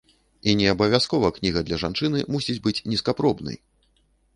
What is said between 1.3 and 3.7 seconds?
кніга для жанчыны мусіць быць нізкапробнай.